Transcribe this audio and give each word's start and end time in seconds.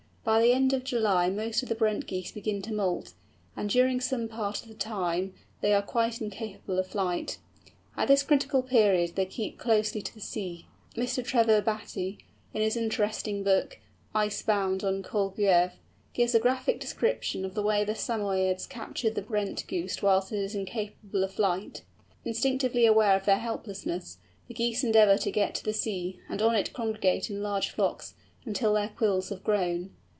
By 0.23 0.39
the 0.39 0.53
end 0.53 0.71
of 0.71 0.83
July 0.83 1.31
most 1.31 1.63
of 1.63 1.67
the 1.67 1.73
Brent 1.73 2.05
Geese 2.05 2.31
begin 2.31 2.61
to 2.61 2.73
moult, 2.73 3.13
and 3.55 3.67
during 3.71 3.99
some 3.99 4.27
part 4.27 4.61
of 4.61 4.67
the 4.67 4.75
time 4.75 5.33
they 5.61 5.73
are 5.73 5.81
quite 5.81 6.21
incapable 6.21 6.77
of 6.77 6.85
flight. 6.85 7.39
At 7.97 8.07
this 8.07 8.21
critical 8.21 8.61
period 8.61 9.15
they 9.15 9.25
keep 9.25 9.57
closely 9.57 9.99
to 10.03 10.13
the 10.13 10.21
sea. 10.21 10.67
Mr. 10.95 11.25
Trevor 11.25 11.59
Battye, 11.63 12.19
in 12.53 12.61
his 12.61 12.77
interesting 12.77 13.43
book, 13.43 13.79
Icebound 14.13 14.83
on 14.83 15.01
Kolguev, 15.01 15.71
gives 16.13 16.35
a 16.35 16.39
graphic 16.39 16.79
description 16.79 17.43
of 17.43 17.55
the 17.55 17.63
way 17.63 17.83
the 17.83 17.95
Samoyeds 17.95 18.67
capture 18.69 19.09
the 19.09 19.23
Brent 19.23 19.65
Goose 19.65 20.03
whilst 20.03 20.31
it 20.31 20.37
is 20.37 20.53
incapable 20.53 21.23
of 21.23 21.33
flight. 21.33 21.81
Instinctively 22.23 22.85
aware 22.85 23.15
of 23.15 23.25
their 23.25 23.39
helplessness, 23.39 24.19
the 24.47 24.53
Geese 24.53 24.83
endeavour 24.83 25.17
to 25.17 25.31
get 25.31 25.55
to 25.55 25.63
the 25.63 25.73
sea, 25.73 26.19
and 26.29 26.43
on 26.43 26.53
it 26.53 26.73
congregate 26.73 27.31
in 27.31 27.41
large 27.41 27.71
flocks, 27.71 28.13
until 28.45 28.73
their 28.75 28.89
quills 28.89 29.29
have 29.29 29.43
grown. 29.43 29.89